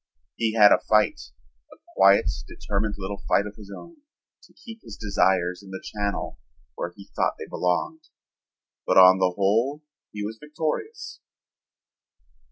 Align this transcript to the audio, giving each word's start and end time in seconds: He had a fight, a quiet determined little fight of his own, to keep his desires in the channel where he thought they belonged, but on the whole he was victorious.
He 0.35 0.53
had 0.55 0.71
a 0.71 0.79
fight, 0.79 1.29
a 1.71 1.77
quiet 1.95 2.27
determined 2.47 2.95
little 2.97 3.21
fight 3.27 3.45
of 3.45 3.55
his 3.55 3.71
own, 3.71 3.97
to 4.41 4.51
keep 4.51 4.81
his 4.81 4.97
desires 4.97 5.61
in 5.61 5.69
the 5.69 5.79
channel 5.79 6.39
where 6.73 6.91
he 6.95 7.11
thought 7.15 7.35
they 7.37 7.45
belonged, 7.47 8.09
but 8.87 8.97
on 8.97 9.19
the 9.19 9.33
whole 9.37 9.83
he 10.11 10.25
was 10.25 10.39
victorious. 10.39 11.19